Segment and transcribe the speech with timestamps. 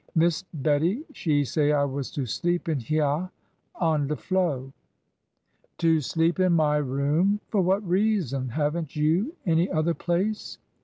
[0.15, 3.29] Miss Bettie she say I was to sleep in hyeah
[3.75, 4.17] on de
[5.77, 7.39] To sleep in my room!
[7.49, 8.49] For what reason?
[8.49, 10.57] Haven't you any other place